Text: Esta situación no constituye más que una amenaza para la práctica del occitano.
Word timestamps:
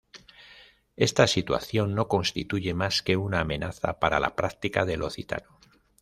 Esta 0.95 1.27
situación 1.27 1.93
no 1.93 2.07
constituye 2.07 2.73
más 2.73 3.03
que 3.03 3.17
una 3.17 3.41
amenaza 3.41 3.99
para 3.99 4.19
la 4.19 4.35
práctica 4.35 4.83
del 4.83 5.03
occitano. 5.03 5.59